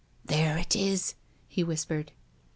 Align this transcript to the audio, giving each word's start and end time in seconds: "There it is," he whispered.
"There 0.25 0.57
it 0.57 0.75
is," 0.75 1.13
he 1.47 1.63
whispered. 1.63 2.11